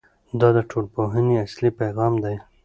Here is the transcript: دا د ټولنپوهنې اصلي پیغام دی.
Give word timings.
دا 0.39 0.49
د 0.55 0.59
ټولنپوهنې 0.69 1.35
اصلي 1.45 1.69
پیغام 1.79 2.13
دی. 2.23 2.35